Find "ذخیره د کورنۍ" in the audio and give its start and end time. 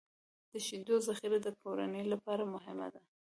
1.07-2.03